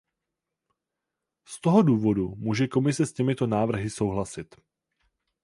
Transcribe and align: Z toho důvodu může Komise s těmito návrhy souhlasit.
Z 1.47 1.61
toho 1.61 1.81
důvodu 1.83 2.35
může 2.35 2.67
Komise 2.67 3.05
s 3.05 3.13
těmito 3.13 3.47
návrhy 3.47 3.89
souhlasit. 3.89 4.55